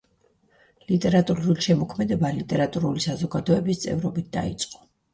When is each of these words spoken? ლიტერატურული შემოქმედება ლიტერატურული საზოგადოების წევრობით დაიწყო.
ლიტერატურული 0.91 1.67
შემოქმედება 1.67 2.33
ლიტერატურული 2.41 3.07
საზოგადოების 3.09 3.87
წევრობით 3.89 4.37
დაიწყო. 4.43 4.87